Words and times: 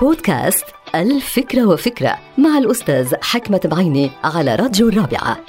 بودكاست 0.00 0.64
الفكرة 0.94 1.66
وفكرة 1.66 2.18
مع 2.38 2.58
الأستاذ 2.58 3.14
حكمة 3.22 3.60
بعيني 3.64 4.10
على 4.24 4.54
راديو 4.54 4.88
الرابعة. 4.88 5.40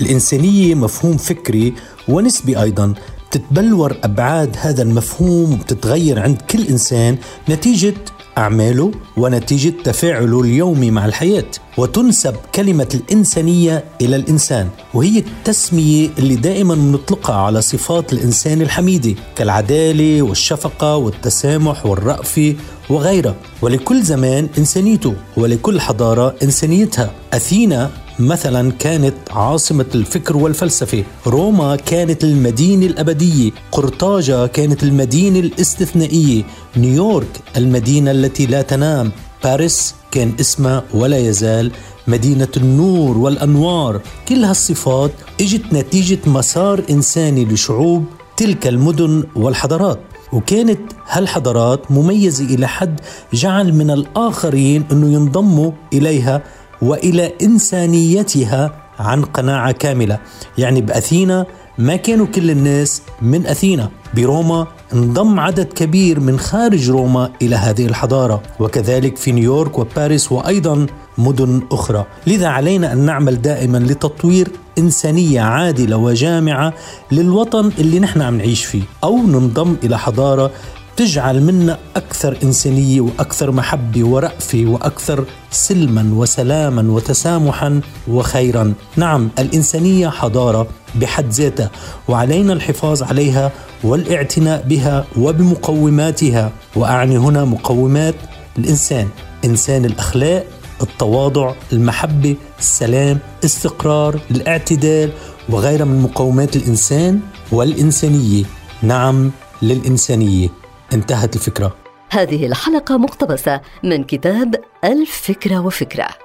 الإنسانية 0.00 0.74
مفهوم 0.74 1.16
فكري 1.16 1.74
ونسبي 2.08 2.62
أيضا 2.62 2.94
بتتبلور 3.28 3.96
أبعاد 4.04 4.56
هذا 4.60 4.82
المفهوم 4.82 5.52
وبتتغير 5.52 6.20
عند 6.20 6.42
كل 6.42 6.66
إنسان 6.66 7.18
نتيجة 7.48 7.94
أعماله 8.38 8.90
ونتيجة 9.16 9.72
تفاعله 9.84 10.40
اليومي 10.40 10.90
مع 10.90 11.06
الحياة 11.06 11.44
وتنسب 11.78 12.36
كلمة 12.54 12.88
الإنسانية 12.94 13.84
إلى 14.00 14.16
الإنسان 14.16 14.68
وهي 14.94 15.18
التسمية 15.18 16.08
اللي 16.18 16.36
دائما 16.36 16.74
بنطلقها 16.74 17.34
على 17.36 17.60
صفات 17.60 18.12
الإنسان 18.12 18.62
الحميدة 18.62 19.14
كالعدالة 19.36 20.22
والشفقة 20.22 20.96
والتسامح 20.96 21.86
والرأفة 21.86 22.54
وغيرها. 22.90 23.34
ولكل 23.62 24.02
زمان 24.02 24.48
إنسانيته 24.58 25.14
ولكل 25.36 25.80
حضارة 25.80 26.34
إنسانيتها. 26.42 27.10
أثينا 27.32 27.90
مثلا 28.18 28.72
كانت 28.72 29.14
عاصمة 29.30 29.86
الفكر 29.94 30.36
والفلسفة 30.36 31.04
روما 31.26 31.76
كانت 31.76 32.24
المدينة 32.24 32.86
الأبدية 32.86 33.50
قرطاجة 33.72 34.46
كانت 34.46 34.82
المدينة 34.82 35.38
الاستثنائية 35.38 36.42
نيويورك 36.76 37.40
المدينة 37.56 38.10
التي 38.10 38.46
لا 38.46 38.62
تنام 38.62 39.12
باريس 39.44 39.94
كان 40.10 40.32
اسمها 40.40 40.82
ولا 40.94 41.18
يزال 41.18 41.72
مدينة 42.06 42.48
النور 42.56 43.18
والأنوار. 43.18 44.00
كل 44.28 44.44
هالصفات 44.44 45.10
إجت 45.40 45.72
نتيجة 45.72 46.18
مسار 46.26 46.82
إنساني 46.90 47.44
لشعوب 47.44 48.04
تلك 48.36 48.66
المدن 48.66 49.24
والحضارات. 49.36 50.00
وكانت 50.32 50.80
هالحضارات 51.08 51.90
مميزة 51.90 52.44
إلى 52.44 52.68
حد 52.68 53.00
جعل 53.32 53.72
من 53.72 53.90
الآخرين 53.90 54.84
أنه 54.92 55.12
ينضموا 55.12 55.70
إليها 55.92 56.42
وإلى 56.82 57.32
إنسانيتها 57.42 58.72
عن 58.98 59.22
قناعة 59.22 59.72
كاملة. 59.72 60.18
يعني 60.58 60.80
بأثينا 60.80 61.46
ما 61.78 61.96
كانوا 61.96 62.26
كل 62.26 62.50
الناس 62.50 63.02
من 63.22 63.46
أثينا. 63.46 63.90
بروما 64.14 64.66
انضم 64.94 65.40
عدد 65.40 65.66
كبير 65.66 66.20
من 66.20 66.38
خارج 66.38 66.90
روما 66.90 67.30
إلى 67.42 67.56
هذه 67.56 67.86
الحضارة. 67.86 68.42
وكذلك 68.60 69.16
في 69.16 69.32
نيويورك 69.32 69.78
وباريس 69.78 70.32
وأيضا 70.32 70.86
مدن 71.18 71.62
أخرى. 71.72 72.06
لذا 72.26 72.46
علينا 72.46 72.92
أن 72.92 72.98
نعمل 72.98 73.42
دائما 73.42 73.78
لتطوير 73.78 74.48
إنسانية 74.78 75.40
عادلة 75.40 75.96
وجامعة 75.96 76.72
للوطن 77.12 77.70
اللي 77.78 78.00
نحن 78.00 78.22
عم 78.22 78.36
نعيش 78.36 78.64
فيه. 78.64 78.82
أو 79.04 79.16
ننضم 79.16 79.76
إلى 79.84 79.98
حضارة 79.98 80.50
تجعل 80.96 81.42
منا 81.42 81.78
أكثر 81.96 82.38
إنسانية 82.42 83.00
وأكثر 83.00 83.50
محبة 83.50 84.04
ورأفة 84.04 84.64
وأكثر 84.66 85.24
سلما 85.50 86.14
وسلاما 86.14 86.92
وتسامحا 86.92 87.80
وخيرا. 88.08 88.74
نعم 88.96 89.28
الإنسانية 89.38 90.08
حضارة 90.08 90.66
بحد 90.94 91.30
ذاتها 91.30 91.70
وعلينا 92.08 92.52
الحفاظ 92.52 93.02
عليها 93.02 93.52
والاعتناء 93.84 94.64
بها 94.68 95.04
وبمقوماتها. 95.18 96.52
وأعني 96.76 97.18
هنا 97.18 97.44
مقومات 97.44 98.14
الإنسان 98.58 99.08
إنسان 99.44 99.84
الأخلاق 99.84 100.46
التواضع 100.82 101.54
المحبة 101.72 102.36
السلام 102.58 103.18
استقرار 103.44 104.20
الاعتدال 104.30 105.10
وغيرها 105.48 105.84
من 105.84 106.02
مقومات 106.02 106.56
الإنسان 106.56 107.20
والإنسانية. 107.52 108.44
نعم 108.82 109.30
للإنسانية. 109.62 110.48
انتهت 110.94 111.36
الفكرة. 111.36 111.76
هذه 112.10 112.46
الحلقة 112.46 112.96
مقتبسة 112.96 113.60
من 113.82 114.04
كتاب 114.04 114.54
الفكرة 114.84 115.66
وفكرة. 115.66 116.23